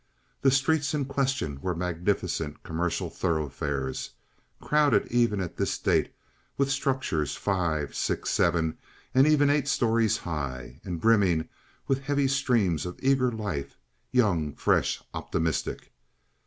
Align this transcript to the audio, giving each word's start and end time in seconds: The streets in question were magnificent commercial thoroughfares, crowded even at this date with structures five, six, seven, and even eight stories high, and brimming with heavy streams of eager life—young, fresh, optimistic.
The 0.41 0.49
streets 0.49 0.95
in 0.95 1.05
question 1.05 1.61
were 1.61 1.75
magnificent 1.75 2.63
commercial 2.63 3.07
thoroughfares, 3.07 4.09
crowded 4.59 5.05
even 5.11 5.39
at 5.39 5.57
this 5.57 5.77
date 5.77 6.11
with 6.57 6.71
structures 6.71 7.35
five, 7.35 7.93
six, 7.95 8.31
seven, 8.31 8.79
and 9.13 9.27
even 9.27 9.51
eight 9.51 9.67
stories 9.67 10.17
high, 10.17 10.81
and 10.83 10.99
brimming 10.99 11.49
with 11.87 12.01
heavy 12.01 12.27
streams 12.27 12.87
of 12.87 12.97
eager 13.03 13.31
life—young, 13.31 14.55
fresh, 14.55 15.03
optimistic. 15.13 15.91